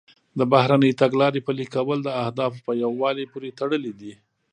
[0.39, 4.13] د بهرنۍ تګلارې پلي کول د اهدافو په یووالي پورې تړلي دي